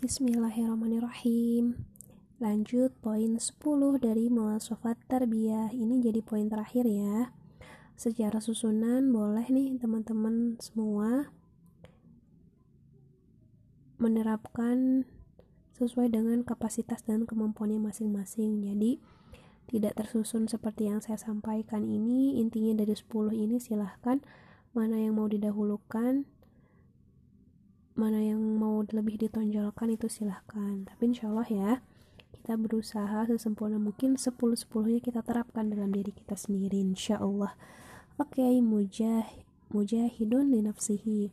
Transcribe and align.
Bismillahirrahmanirrahim. 0.00 1.76
Lanjut 2.40 2.88
poin 3.04 3.36
10 3.36 3.60
dari 4.00 4.32
muasafat 4.32 4.96
tarbiyah. 5.04 5.76
Ini 5.76 6.00
jadi 6.00 6.24
poin 6.24 6.48
terakhir 6.48 6.88
ya. 6.88 7.36
Secara 8.00 8.40
susunan 8.40 9.12
boleh 9.12 9.44
nih 9.52 9.76
teman-teman 9.76 10.56
semua 10.56 11.28
Menerapkan 14.00 15.04
sesuai 15.76 16.08
dengan 16.08 16.48
kapasitas 16.48 17.04
dan 17.04 17.28
kemampuannya 17.28 17.92
masing-masing. 17.92 18.64
Jadi 18.64 19.04
tidak 19.68 20.00
tersusun 20.00 20.48
seperti 20.48 20.88
yang 20.88 21.04
saya 21.04 21.20
sampaikan 21.20 21.84
ini. 21.84 22.40
Intinya 22.40 22.72
dari 22.72 22.96
10 22.96 23.36
ini 23.36 23.60
silahkan. 23.60 24.24
Mana 24.72 24.96
yang 24.96 25.20
mau 25.20 25.28
didahulukan 25.28 26.24
mana 28.00 28.24
yang 28.24 28.40
mau 28.40 28.80
lebih 28.80 29.20
ditonjolkan 29.20 29.92
itu 29.92 30.08
silahkan. 30.08 30.88
Tapi 30.88 31.12
insya 31.12 31.28
Allah 31.28 31.48
ya 31.52 31.72
kita 32.32 32.56
berusaha 32.56 33.28
sesempurna 33.28 33.76
mungkin 33.76 34.16
10-10 34.16 34.64
nya 34.88 35.00
kita 35.04 35.20
terapkan 35.20 35.68
dalam 35.68 35.92
diri 35.92 36.08
kita 36.08 36.32
sendiri 36.40 36.80
insya 36.80 37.20
Allah. 37.20 37.52
Oke 38.16 38.40
okay, 38.40 38.64
mujah 38.64 39.28
mujahidun 39.68 40.48
li 40.48 40.64
nafsihi. 40.64 41.28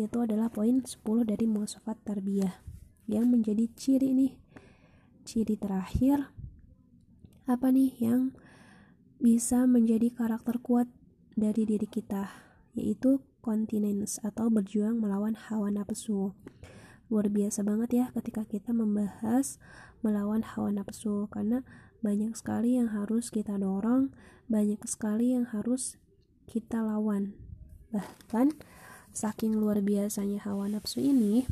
Itu 0.00 0.24
adalah 0.24 0.48
poin 0.48 0.80
10 0.80 0.96
dari 1.28 1.44
muasafat 1.44 2.00
tarbiyah. 2.00 2.64
Yang 3.04 3.24
menjadi 3.28 3.64
ciri 3.76 4.16
nih 4.16 4.32
ciri 5.28 5.60
terakhir 5.60 6.32
apa 7.44 7.68
nih 7.68 7.92
yang 8.00 8.32
bisa 9.20 9.68
menjadi 9.68 10.08
karakter 10.08 10.56
kuat 10.64 10.88
dari 11.36 11.68
diri 11.68 11.84
kita? 11.84 12.32
Yaitu 12.72 13.20
continence 13.40 14.20
atau 14.22 14.46
berjuang 14.52 15.00
melawan 15.00 15.34
hawa 15.34 15.72
nafsu. 15.72 16.36
Luar 17.10 17.26
biasa 17.26 17.66
banget 17.66 17.90
ya 17.90 18.06
ketika 18.14 18.46
kita 18.46 18.70
membahas 18.70 19.58
melawan 20.04 20.46
hawa 20.46 20.70
nafsu 20.70 21.26
karena 21.32 21.66
banyak 22.00 22.32
sekali 22.32 22.78
yang 22.78 22.92
harus 22.94 23.28
kita 23.28 23.58
dorong, 23.58 24.14
banyak 24.46 24.80
sekali 24.86 25.34
yang 25.34 25.48
harus 25.50 26.00
kita 26.46 26.80
lawan. 26.80 27.34
Bahkan 27.90 28.56
saking 29.10 29.58
luar 29.58 29.82
biasanya 29.82 30.46
hawa 30.46 30.70
nafsu 30.70 31.02
ini 31.02 31.44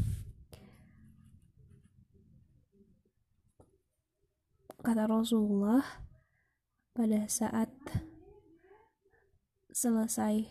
kata 4.78 5.10
Rasulullah 5.10 5.82
pada 6.94 7.26
saat 7.26 7.68
selesai 9.74 10.48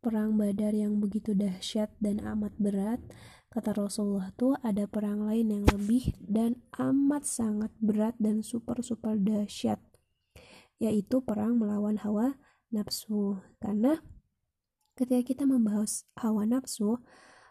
perang 0.00 0.40
Badar 0.40 0.72
yang 0.72 0.96
begitu 0.96 1.36
dahsyat 1.36 1.92
dan 2.00 2.24
amat 2.24 2.56
berat, 2.56 3.00
kata 3.52 3.76
Rasulullah 3.76 4.32
tuh 4.32 4.56
ada 4.64 4.88
perang 4.88 5.28
lain 5.28 5.52
yang 5.52 5.64
lebih 5.68 6.16
dan 6.24 6.64
amat 6.80 7.28
sangat 7.28 7.68
berat 7.84 8.16
dan 8.16 8.40
super 8.40 8.80
super 8.80 9.20
dahsyat, 9.20 9.76
yaitu 10.80 11.20
perang 11.20 11.60
melawan 11.60 12.00
hawa 12.00 12.40
nafsu. 12.72 13.44
Karena 13.60 14.00
ketika 14.96 15.20
kita 15.20 15.44
membahas 15.44 16.08
hawa 16.16 16.48
nafsu, 16.48 16.96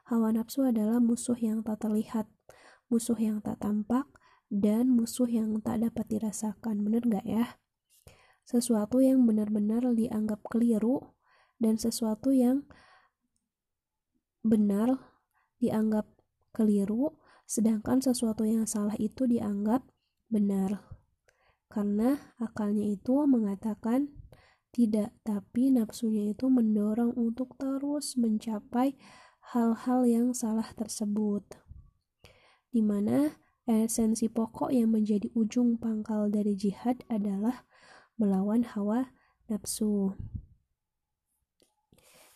hawa 0.09 0.33
nafsu 0.33 0.65
adalah 0.65 0.97
musuh 0.97 1.37
yang 1.37 1.61
tak 1.61 1.85
terlihat, 1.85 2.25
musuh 2.89 3.17
yang 3.21 3.45
tak 3.45 3.61
tampak, 3.61 4.09
dan 4.49 4.89
musuh 4.89 5.29
yang 5.29 5.61
tak 5.61 5.85
dapat 5.85 6.09
dirasakan. 6.09 6.81
Bener 6.81 7.05
gak 7.05 7.25
ya? 7.29 7.61
Sesuatu 8.41 8.97
yang 8.97 9.29
benar-benar 9.29 9.85
dianggap 9.93 10.41
keliru 10.49 11.13
dan 11.59 11.75
sesuatu 11.75 12.31
yang 12.31 12.63
benar 14.41 14.95
dianggap 15.59 16.07
keliru, 16.55 17.19
sedangkan 17.43 17.99
sesuatu 17.99 18.47
yang 18.47 18.63
salah 18.63 18.95
itu 18.95 19.27
dianggap 19.27 19.83
benar. 20.31 20.81
Karena 21.69 22.17
akalnya 22.41 22.87
itu 22.89 23.27
mengatakan 23.29 24.09
tidak, 24.73 25.13
tapi 25.21 25.69
nafsunya 25.69 26.33
itu 26.33 26.49
mendorong 26.49 27.13
untuk 27.13 27.57
terus 27.59 28.17
mencapai 28.17 28.97
hal-hal 29.53 30.05
yang 30.05 30.27
salah 30.33 30.65
tersebut. 30.73 31.45
Di 32.69 32.85
mana 32.85 33.33
esensi 33.65 34.29
pokok 34.29 34.73
yang 34.73 34.93
menjadi 34.93 35.29
ujung 35.33 35.77
pangkal 35.77 36.29
dari 36.29 36.53
jihad 36.53 37.01
adalah 37.09 37.65
melawan 38.17 38.65
hawa 38.65 39.13
nafsu. 39.49 40.13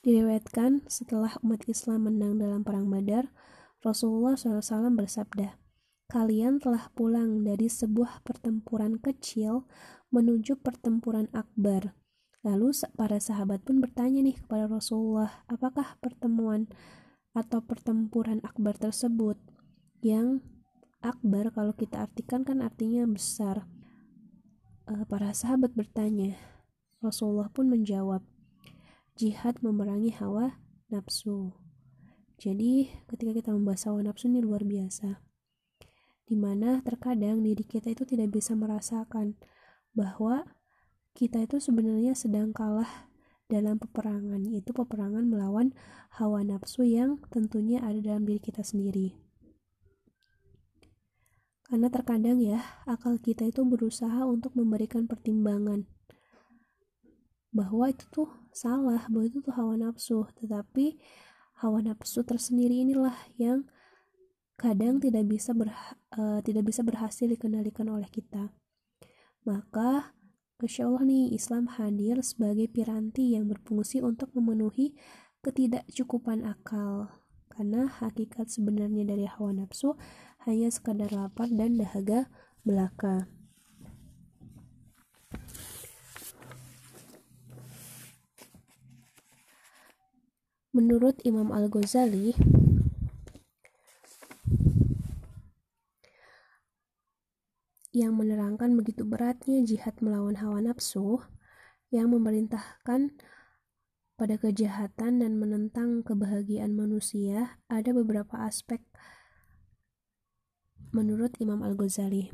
Diriwayatkan 0.03 0.83
setelah 0.91 1.39
umat 1.47 1.63
Islam 1.63 2.11
menang 2.11 2.35
dalam 2.35 2.67
perang 2.67 2.91
Badar, 2.91 3.31
Rasulullah 3.79 4.35
SAW 4.35 4.91
bersabda, 4.99 5.55
Kalian 6.11 6.59
telah 6.59 6.91
pulang 6.91 7.47
dari 7.47 7.71
sebuah 7.71 8.19
pertempuran 8.27 8.99
kecil 8.99 9.63
menuju 10.11 10.59
pertempuran 10.59 11.31
akbar. 11.31 11.95
Lalu 12.43 12.75
para 12.99 13.15
sahabat 13.23 13.63
pun 13.63 13.79
bertanya 13.79 14.19
nih 14.19 14.35
kepada 14.43 14.67
Rasulullah, 14.67 15.47
apakah 15.47 15.95
pertemuan 16.03 16.67
atau 17.31 17.63
pertempuran 17.63 18.43
akbar 18.43 18.75
tersebut 18.75 19.39
yang 20.03 20.43
akbar 20.99 21.55
kalau 21.55 21.71
kita 21.79 22.03
artikan 22.03 22.43
kan 22.43 22.59
artinya 22.59 23.07
besar. 23.07 23.63
Eh, 24.83 25.07
para 25.07 25.31
sahabat 25.31 25.71
bertanya, 25.79 26.35
Rasulullah 26.99 27.47
pun 27.47 27.71
menjawab, 27.71 28.19
jihad 29.13 29.61
memerangi 29.61 30.09
hawa 30.17 30.57
nafsu. 30.89 31.53
Jadi, 32.41 32.89
ketika 33.05 33.31
kita 33.31 33.49
membahas 33.53 33.85
hawa 33.85 34.01
nafsu 34.01 34.27
ini 34.29 34.41
luar 34.41 34.65
biasa. 34.65 35.21
Di 36.25 36.33
mana 36.33 36.81
terkadang 36.81 37.45
diri 37.45 37.61
kita 37.61 37.93
itu 37.93 38.09
tidak 38.09 38.33
bisa 38.33 38.57
merasakan 38.57 39.37
bahwa 39.93 40.49
kita 41.13 41.45
itu 41.45 41.61
sebenarnya 41.61 42.17
sedang 42.17 42.49
kalah 42.49 43.13
dalam 43.45 43.77
peperangan, 43.77 44.41
yaitu 44.49 44.73
peperangan 44.73 45.29
melawan 45.29 45.77
hawa 46.17 46.41
nafsu 46.41 46.81
yang 46.81 47.21
tentunya 47.29 47.85
ada 47.85 48.01
dalam 48.01 48.25
diri 48.25 48.41
kita 48.41 48.65
sendiri. 48.65 49.13
Karena 51.69 51.89
terkadang 51.93 52.41
ya, 52.41 52.61
akal 52.89 53.21
kita 53.21 53.45
itu 53.45 53.61
berusaha 53.61 54.25
untuk 54.25 54.57
memberikan 54.57 55.05
pertimbangan 55.05 55.85
bahwa 57.53 57.87
itu 57.87 58.03
tuh 58.09 58.29
salah 58.49 59.05
bahwa 59.07 59.25
itu 59.29 59.39
tuh 59.39 59.53
hawa 59.53 59.77
nafsu. 59.77 60.25
Tetapi 60.41 60.97
hawa 61.61 61.79
nafsu 61.85 62.25
tersendiri 62.25 62.83
inilah 62.83 63.15
yang 63.37 63.69
kadang 64.57 64.97
tidak 64.97 65.29
bisa 65.29 65.53
ber, 65.53 65.69
uh, 66.17 66.41
tidak 66.41 66.67
bisa 66.67 66.81
berhasil 66.81 67.29
dikendalikan 67.29 67.87
oleh 67.87 68.09
kita. 68.09 68.49
Maka 69.45 70.17
Masya 70.63 70.87
Allah 70.87 71.03
nih 71.03 71.35
Islam 71.35 71.67
hadir 71.75 72.23
sebagai 72.23 72.71
piranti 72.71 73.35
yang 73.35 73.51
berfungsi 73.51 73.99
untuk 73.99 74.31
memenuhi 74.31 74.95
ketidakcukupan 75.43 76.47
akal. 76.47 77.11
Karena 77.51 77.85
hakikat 77.85 78.49
sebenarnya 78.49 79.05
dari 79.05 79.27
hawa 79.27 79.53
nafsu 79.53 79.93
hanya 80.47 80.71
sekadar 80.71 81.11
lapar 81.11 81.51
dan 81.51 81.77
dahaga 81.77 82.31
belaka. 82.63 83.27
Menurut 90.73 91.21
Imam 91.21 91.53
Al-Ghazali, 91.53 92.33
yang 97.93 98.17
menerangkan 98.17 98.73
begitu 98.73 99.05
beratnya 99.05 99.61
jihad 99.61 99.93
melawan 100.01 100.33
hawa 100.41 100.65
nafsu 100.65 101.21
yang 101.93 102.09
memerintahkan 102.09 103.13
pada 104.17 104.35
kejahatan 104.41 105.21
dan 105.21 105.37
menentang 105.37 106.01
kebahagiaan 106.01 106.73
manusia, 106.73 107.61
ada 107.69 107.93
beberapa 107.93 108.41
aspek 108.41 108.81
menurut 110.89 111.37
Imam 111.37 111.61
Al-Ghazali, 111.61 112.33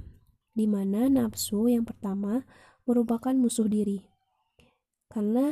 di 0.56 0.64
mana 0.64 1.12
nafsu 1.12 1.68
yang 1.68 1.84
pertama 1.84 2.48
merupakan 2.88 3.36
musuh 3.36 3.68
diri. 3.68 4.08
Karena 5.12 5.52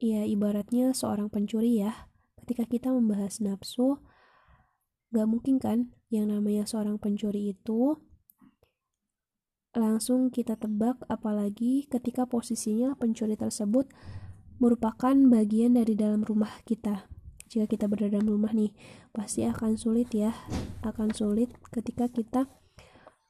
ya 0.00 0.24
ibaratnya 0.24 0.96
seorang 0.96 1.28
pencuri 1.28 1.84
ya, 1.84 2.11
ketika 2.52 2.68
kita 2.68 2.88
membahas 2.92 3.40
nafsu 3.40 3.96
gak 5.08 5.24
mungkin 5.24 5.56
kan 5.56 5.88
yang 6.12 6.28
namanya 6.28 6.68
seorang 6.68 7.00
pencuri 7.00 7.56
itu 7.56 7.96
langsung 9.72 10.28
kita 10.28 10.60
tebak 10.60 11.00
apalagi 11.08 11.88
ketika 11.88 12.28
posisinya 12.28 12.92
pencuri 13.00 13.40
tersebut 13.40 13.88
merupakan 14.60 15.16
bagian 15.32 15.80
dari 15.80 15.96
dalam 15.96 16.20
rumah 16.20 16.52
kita. 16.68 17.08
Jika 17.48 17.64
kita 17.64 17.88
berada 17.88 18.20
dalam 18.20 18.28
rumah 18.28 18.52
nih 18.52 18.76
pasti 19.16 19.48
akan 19.48 19.80
sulit 19.80 20.12
ya 20.12 20.36
akan 20.84 21.16
sulit 21.16 21.56
ketika 21.72 22.12
kita 22.12 22.52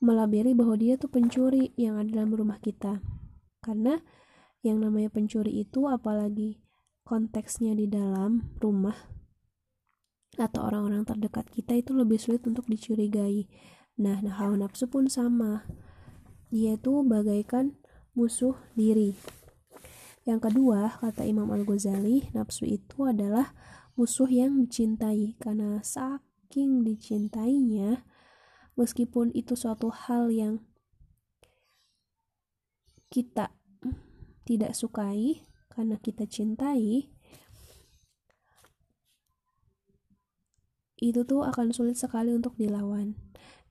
melabeli 0.03 0.51
bahwa 0.51 0.75
dia 0.75 0.99
tuh 0.99 1.15
pencuri 1.15 1.71
yang 1.79 1.95
ada 1.95 2.11
dalam 2.11 2.35
rumah 2.35 2.59
kita. 2.59 2.99
Karena 3.63 4.03
yang 4.67 4.83
namanya 4.83 5.15
pencuri 5.15 5.63
itu 5.63 5.87
apalagi 5.87 6.62
konteksnya 7.03 7.75
di 7.75 7.91
dalam 7.91 8.55
rumah 8.63 8.97
atau 10.41 10.65
orang-orang 10.65 11.05
terdekat 11.05 11.51
kita 11.53 11.77
itu 11.77 11.93
lebih 11.93 12.17
sulit 12.17 12.41
untuk 12.49 12.65
dicurigai. 12.65 13.51
Nah, 14.01 14.25
nah 14.25 14.41
hawa 14.41 14.57
nafsu 14.57 14.89
pun 14.89 15.11
sama. 15.11 15.69
Dia 16.49 16.81
itu 16.81 17.05
bagaikan 17.05 17.77
musuh 18.17 18.57
diri. 18.73 19.17
Yang 20.25 20.49
kedua, 20.49 21.03
kata 21.03 21.27
Imam 21.27 21.51
Al-Ghazali, 21.51 22.31
nafsu 22.33 22.65
itu 22.65 23.05
adalah 23.05 23.53
musuh 23.99 24.31
yang 24.31 24.57
dicintai 24.57 25.37
karena 25.37 25.83
saking 25.85 26.87
dicintainya, 26.87 28.07
meskipun 28.79 29.35
itu 29.37 29.53
suatu 29.59 29.93
hal 29.93 30.33
yang 30.33 30.65
kita 33.13 33.53
tidak 34.49 34.73
sukai 34.73 35.45
karena 35.73 35.97
kita 35.97 36.29
cintai, 36.29 37.09
itu 41.03 41.21
tuh 41.25 41.43
akan 41.43 41.73
sulit 41.73 41.97
sekali 41.97 42.31
untuk 42.37 42.55
dilawan. 42.61 43.17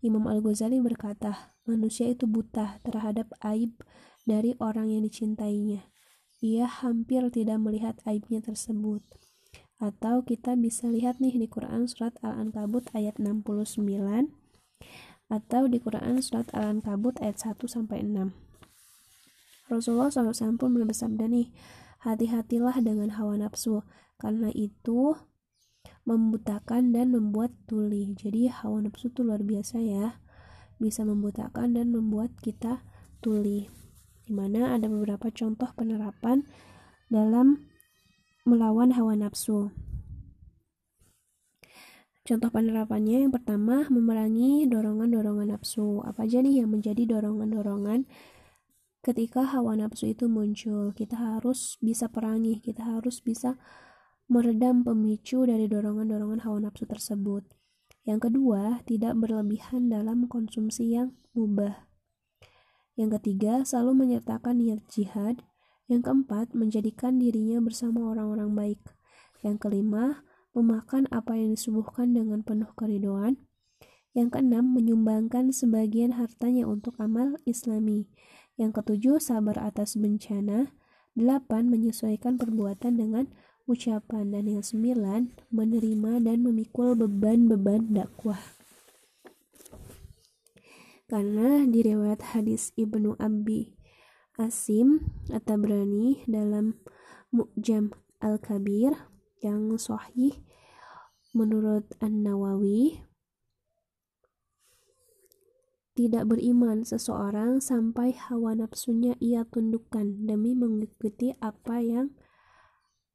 Imam 0.02 0.26
Al-Ghazali 0.26 0.82
berkata, 0.82 1.54
manusia 1.70 2.10
itu 2.10 2.26
buta 2.26 2.82
terhadap 2.82 3.32
aib 3.46 3.78
dari 4.26 4.58
orang 4.58 4.90
yang 4.90 5.06
dicintainya. 5.06 5.86
Ia 6.42 6.66
hampir 6.66 7.22
tidak 7.30 7.62
melihat 7.62 8.02
aibnya 8.10 8.42
tersebut. 8.42 9.06
Atau 9.78 10.26
kita 10.26 10.58
bisa 10.58 10.90
lihat 10.90 11.22
nih 11.22 11.38
di 11.38 11.46
Quran 11.46 11.86
surat 11.86 12.18
Al-Ankabut 12.26 12.90
ayat 12.98 13.22
69 13.22 14.42
atau 15.32 15.64
di 15.72 15.80
Quran 15.80 16.20
surat 16.20 16.52
Al-Ankabut 16.52 17.22
ayat 17.24 17.40
1 17.40 17.64
sampai 17.64 18.04
6. 18.04 18.36
Rasulullah 19.72 20.12
SAW 20.12 20.60
pun 20.60 20.76
bersabda 20.76 21.32
nih, 21.32 21.48
hati-hatilah 22.02 22.82
dengan 22.82 23.14
hawa 23.14 23.38
nafsu, 23.38 23.86
karena 24.18 24.50
itu 24.54 25.14
membutakan 26.06 26.94
dan 26.94 27.14
membuat 27.14 27.54
tuli. 27.70 28.14
Jadi 28.18 28.50
hawa 28.50 28.86
nafsu 28.86 29.14
itu 29.14 29.22
luar 29.22 29.46
biasa 29.46 29.78
ya. 29.82 30.18
Bisa 30.82 31.06
membutakan 31.06 31.78
dan 31.78 31.94
membuat 31.94 32.34
kita 32.42 32.82
tuli. 33.22 33.70
Di 34.26 34.34
mana 34.34 34.74
ada 34.74 34.90
beberapa 34.90 35.30
contoh 35.30 35.70
penerapan 35.78 36.42
dalam 37.14 37.70
melawan 38.50 38.98
hawa 38.98 39.14
nafsu. 39.14 39.70
Contoh 42.22 42.54
penerapannya 42.54 43.26
yang 43.26 43.34
pertama 43.34 43.86
memerangi 43.90 44.70
dorongan-dorongan 44.70 45.58
nafsu. 45.58 46.02
Apa 46.06 46.26
aja 46.26 46.42
nih 46.42 46.62
yang 46.62 46.70
menjadi 46.74 47.06
dorongan-dorongan 47.06 48.06
ketika 49.02 49.46
hawa 49.50 49.74
nafsu 49.78 50.14
itu 50.14 50.30
muncul? 50.30 50.94
Kita 50.94 51.18
harus 51.18 51.78
bisa 51.82 52.10
perangi, 52.10 52.62
kita 52.62 52.86
harus 52.86 53.22
bisa 53.22 53.58
meredam 54.30 54.86
pemicu 54.86 55.44
dari 55.44 55.66
dorongan-dorongan 55.68 56.46
hawa 56.46 56.70
nafsu 56.70 56.86
tersebut. 56.86 57.44
Yang 58.02 58.32
kedua, 58.32 58.82
tidak 58.90 59.14
berlebihan 59.18 59.90
dalam 59.90 60.26
konsumsi 60.26 60.98
yang 60.98 61.14
mubah. 61.38 61.86
Yang 62.98 63.22
ketiga, 63.22 63.62
selalu 63.62 64.06
menyertakan 64.06 64.58
niat 64.58 64.82
jihad. 64.90 65.42
Yang 65.86 66.10
keempat, 66.10 66.58
menjadikan 66.58 67.22
dirinya 67.22 67.62
bersama 67.62 68.10
orang-orang 68.10 68.54
baik. 68.58 68.82
Yang 69.46 69.68
kelima, 69.68 70.26
memakan 70.58 71.06
apa 71.14 71.38
yang 71.38 71.54
disubuhkan 71.54 72.14
dengan 72.14 72.42
penuh 72.42 72.70
keridoan. 72.74 73.38
Yang 74.12 74.40
keenam, 74.40 74.72
menyumbangkan 74.74 75.56
sebagian 75.56 76.18
hartanya 76.18 76.66
untuk 76.68 76.98
amal 76.98 77.38
islami. 77.48 78.12
Yang 78.62 78.86
ketujuh, 78.86 79.18
sabar 79.18 79.58
atas 79.58 79.98
bencana. 79.98 80.70
Delapan, 81.18 81.74
menyesuaikan 81.74 82.38
perbuatan 82.38 83.02
dengan 83.02 83.26
ucapan 83.66 84.30
dan 84.30 84.46
yang 84.46 84.62
sembilan 84.62 85.50
menerima 85.50 86.22
dan 86.22 86.46
memikul 86.46 86.94
beban-beban 86.98 87.94
dakwah 87.94 88.40
karena 91.12 91.68
di 91.68 91.84
riwayat 91.84 92.24
hadis 92.32 92.72
Ibnu 92.80 93.20
Abi 93.20 93.76
Asim 94.40 95.12
atau 95.28 95.60
berani 95.60 96.24
dalam 96.24 96.80
Mu'jam 97.36 97.92
Al-Kabir 98.24 98.96
yang 99.44 99.76
sahih 99.76 100.40
menurut 101.36 101.84
An-Nawawi 102.00 103.04
tidak 106.02 106.34
beriman 106.34 106.82
seseorang 106.82 107.62
sampai 107.62 108.18
hawa 108.18 108.58
nafsunya 108.58 109.14
ia 109.22 109.46
tundukkan 109.46 110.26
demi 110.26 110.58
mengikuti 110.58 111.38
apa 111.38 111.78
yang 111.78 112.10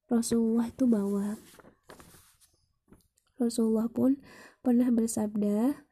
Rasulullah 0.06 0.70
itu 0.70 0.86
bawa. 0.86 1.34
Rasulullah 3.42 3.90
pun 3.90 4.22
pernah 4.62 4.86
bersabda, 4.94 5.82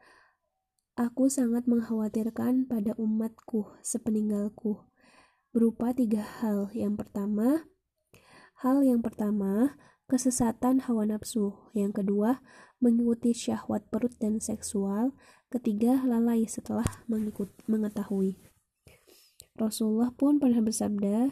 Aku 0.94 1.26
sangat 1.26 1.66
mengkhawatirkan 1.66 2.70
pada 2.70 2.94
umatku 2.94 3.74
sepeninggalku, 3.82 4.86
berupa 5.50 5.90
tiga 5.90 6.22
hal. 6.22 6.70
Yang 6.70 7.02
pertama, 7.02 7.66
hal 8.62 8.86
yang 8.86 9.02
pertama, 9.02 9.74
kesesatan 10.06 10.86
hawa 10.86 11.10
nafsu. 11.10 11.58
Yang 11.74 12.06
kedua, 12.06 12.38
mengikuti 12.78 13.34
syahwat 13.34 13.90
perut 13.90 14.14
dan 14.22 14.38
seksual. 14.38 15.10
Ketiga, 15.54 16.02
lalai 16.02 16.50
setelah 16.50 16.82
mengikut, 17.06 17.46
mengetahui. 17.70 18.34
Rasulullah 19.54 20.10
pun 20.10 20.42
pernah 20.42 20.58
bersabda, 20.58 21.30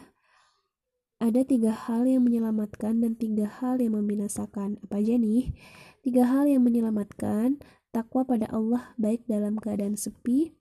ada 1.19 1.41
tiga 1.43 1.75
hal 1.75 2.07
yang 2.07 2.23
menyelamatkan 2.23 3.03
dan 3.03 3.19
tiga 3.19 3.51
hal 3.51 3.83
yang 3.83 3.99
membinasakan. 3.99 4.79
Apa 4.79 5.03
aja 5.03 5.19
nih? 5.19 5.51
Tiga 6.07 6.23
hal 6.23 6.47
yang 6.47 6.63
menyelamatkan, 6.63 7.59
takwa 7.91 8.23
pada 8.23 8.47
Allah 8.47 8.95
baik 8.95 9.27
dalam 9.27 9.59
keadaan 9.59 9.99
sepi 9.99 10.55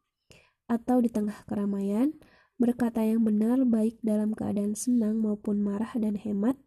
atau 0.66 0.98
di 0.98 1.06
tengah 1.06 1.46
keramaian, 1.46 2.18
berkata 2.58 3.06
yang 3.06 3.22
benar 3.22 3.62
baik 3.62 4.02
dalam 4.02 4.34
keadaan 4.34 4.74
senang 4.74 5.22
maupun 5.22 5.62
marah 5.62 5.94
dan 5.94 6.18
hemat, 6.18 6.58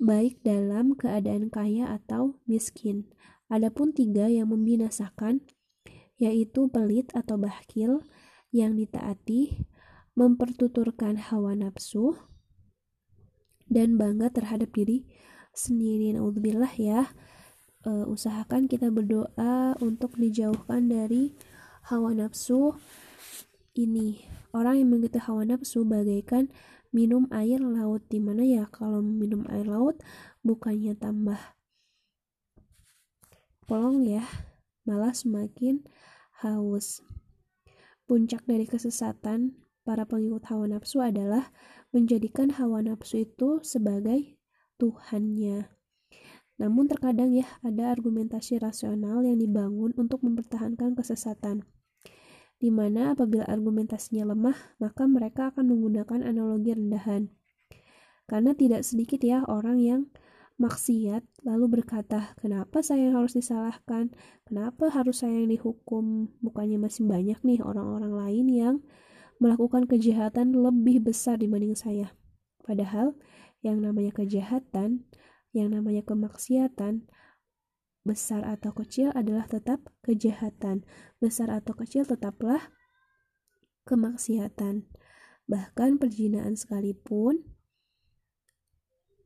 baik 0.00 0.40
dalam 0.40 0.96
keadaan 0.96 1.52
kaya 1.52 1.84
atau 2.00 2.40
miskin. 2.48 3.12
Adapun 3.52 3.92
tiga 3.92 4.28
yang 4.28 4.48
membinasakan, 4.52 5.44
yaitu 6.18 6.66
pelit 6.66 7.14
atau 7.14 7.38
bahkil 7.38 8.02
yang 8.50 8.74
ditaati, 8.74 9.62
mempertuturkan 10.18 11.18
hawa 11.30 11.54
nafsu, 11.54 12.18
dan 13.70 13.94
bangga 13.94 14.34
terhadap 14.34 14.74
diri 14.74 15.06
sendiri. 15.54 16.12
Naudzubillah 16.16 16.74
ya. 16.74 17.14
Uh, 17.86 18.10
usahakan 18.10 18.66
kita 18.66 18.90
berdoa 18.90 19.78
untuk 19.78 20.18
dijauhkan 20.18 20.90
dari 20.90 21.38
hawa 21.86 22.10
nafsu 22.12 22.74
ini. 23.78 24.26
Orang 24.50 24.82
yang 24.82 24.88
mengikuti 24.90 25.22
hawa 25.22 25.46
nafsu 25.46 25.86
bagaikan 25.86 26.50
minum 26.90 27.28
air 27.30 27.60
laut 27.60 28.02
di 28.08 28.18
mana 28.18 28.42
ya 28.42 28.64
kalau 28.72 29.04
minum 29.04 29.44
air 29.52 29.68
laut 29.68 30.00
bukannya 30.40 30.96
tambah 30.96 31.36
polong 33.68 34.08
ya 34.08 34.24
malah 34.88 35.12
semakin 35.12 35.84
haus 36.40 37.02
puncak 38.08 38.40
dari 38.48 38.64
kesesatan 38.64 39.52
para 39.84 40.08
pengikut 40.08 40.48
hawa 40.48 40.64
nafsu 40.64 41.04
adalah 41.04 41.52
menjadikan 41.92 42.52
hawa 42.56 42.80
nafsu 42.80 43.28
itu 43.28 43.60
sebagai 43.60 44.36
Tuhannya. 44.80 45.68
Namun 46.58 46.88
terkadang 46.88 47.36
ya 47.36 47.46
ada 47.60 47.92
argumentasi 47.92 48.58
rasional 48.62 49.22
yang 49.22 49.36
dibangun 49.36 49.92
untuk 49.98 50.24
mempertahankan 50.24 50.96
kesesatan. 50.96 51.68
Di 52.58 52.74
mana 52.74 53.14
apabila 53.14 53.46
argumentasinya 53.46 54.34
lemah, 54.34 54.58
maka 54.82 55.06
mereka 55.06 55.54
akan 55.54 55.70
menggunakan 55.70 56.26
analogi 56.26 56.74
rendahan. 56.74 57.30
Karena 58.26 58.52
tidak 58.58 58.82
sedikit 58.82 59.22
ya 59.22 59.46
orang 59.46 59.78
yang 59.78 60.00
maksiat 60.58 61.22
lalu 61.46 61.80
berkata, 61.80 62.34
"Kenapa 62.42 62.82
saya 62.82 63.14
harus 63.14 63.38
disalahkan? 63.38 64.10
Kenapa 64.44 64.90
harus 64.90 65.22
saya 65.22 65.38
yang 65.38 65.54
dihukum? 65.54 66.34
Bukannya 66.42 66.82
masih 66.82 67.06
banyak 67.06 67.38
nih 67.46 67.62
orang-orang 67.62 68.12
lain 68.12 68.46
yang 68.50 68.74
melakukan 69.38 69.86
kejahatan 69.86 70.52
lebih 70.52 71.02
besar 71.06 71.38
dibanding 71.38 71.78
saya. 71.78 72.10
Padahal 72.66 73.14
yang 73.62 73.80
namanya 73.80 74.10
kejahatan, 74.14 75.06
yang 75.54 75.70
namanya 75.70 76.02
kemaksiatan, 76.02 77.06
besar 78.02 78.42
atau 78.46 78.74
kecil 78.74 79.14
adalah 79.14 79.46
tetap 79.46 79.88
kejahatan. 80.02 80.82
Besar 81.22 81.54
atau 81.54 81.74
kecil 81.78 82.04
tetaplah 82.04 82.74
kemaksiatan. 83.86 84.90
Bahkan 85.48 85.96
perjinaan 85.96 86.58
sekalipun 86.58 87.57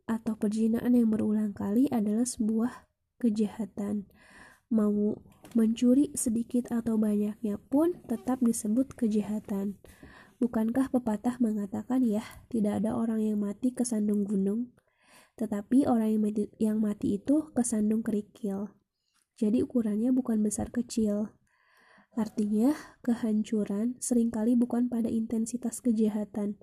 atau 0.06 0.34
perjinaan 0.34 0.92
yang 0.94 1.08
berulang 1.10 1.54
kali 1.54 1.86
adalah 1.90 2.26
sebuah 2.26 2.88
kejahatan. 3.22 4.10
Mau 4.72 5.20
mencuri 5.52 6.10
sedikit 6.16 6.72
atau 6.72 6.96
banyaknya 6.96 7.60
pun 7.70 8.00
tetap 8.08 8.40
disebut 8.40 8.96
kejahatan. 8.96 9.76
Bukankah 10.42 10.90
pepatah 10.90 11.38
mengatakan 11.38 12.02
ya, 12.02 12.24
tidak 12.50 12.82
ada 12.82 12.98
orang 12.98 13.22
yang 13.22 13.38
mati 13.38 13.70
kesandung 13.70 14.26
gunung? 14.26 14.74
Tetapi 15.38 15.86
orang 15.86 16.18
yang 16.18 16.22
mati, 16.24 16.44
yang 16.58 16.78
mati 16.82 17.20
itu 17.20 17.52
kesandung 17.54 18.02
kerikil. 18.02 18.74
Jadi 19.38 19.62
ukurannya 19.62 20.10
bukan 20.10 20.42
besar 20.42 20.74
kecil. 20.74 21.30
Artinya, 22.12 22.76
kehancuran 23.00 23.96
sering 24.02 24.28
kali 24.28 24.52
bukan 24.52 24.92
pada 24.92 25.08
intensitas 25.08 25.80
kejahatan 25.80 26.60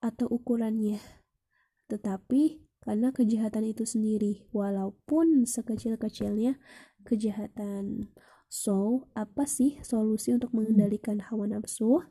atau 0.00 0.24
ukurannya, 0.30 0.96
tetapi 1.92 2.65
karena 2.86 3.10
kejahatan 3.10 3.66
itu 3.66 3.82
sendiri, 3.82 4.46
walaupun 4.54 5.42
sekecil-kecilnya 5.42 6.56
kejahatan. 7.02 8.14
So, 8.46 9.10
apa 9.18 9.50
sih 9.50 9.82
solusi 9.82 10.30
untuk 10.30 10.54
mengendalikan 10.54 11.18
hawa 11.18 11.50
nafsu? 11.50 12.06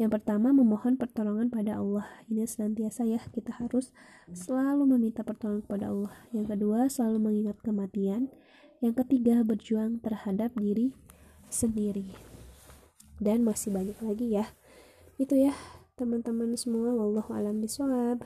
Yang 0.00 0.16
pertama, 0.16 0.56
memohon 0.56 0.96
pertolongan 0.96 1.52
pada 1.52 1.76
Allah. 1.76 2.08
Ini 2.32 2.48
senantiasa 2.48 3.04
ya, 3.04 3.20
kita 3.28 3.52
harus 3.60 3.92
selalu 4.32 4.96
meminta 4.96 5.20
pertolongan 5.20 5.68
kepada 5.68 5.92
Allah. 5.92 6.12
Yang 6.32 6.56
kedua, 6.56 6.88
selalu 6.88 7.18
mengingat 7.20 7.60
kematian. 7.60 8.32
Yang 8.80 9.04
ketiga, 9.04 9.44
berjuang 9.44 10.00
terhadap 10.00 10.56
diri 10.56 10.96
sendiri 11.52 12.16
dan 13.20 13.44
masih 13.44 13.68
banyak 13.70 13.98
lagi 14.00 14.32
ya 14.32 14.48
itu 15.20 15.36
ya 15.36 15.52
teman-teman 16.00 16.56
semua 16.56 16.96
wallahu 16.96 17.36
alam 17.36 17.60
bisawab 17.60 18.24